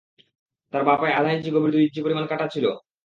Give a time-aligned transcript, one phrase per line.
[0.73, 2.65] তার বাঁ পায়ে আধা ইঞ্চি গভীর দুই ইঞ্চি পরিমাণ কাটা ছিল।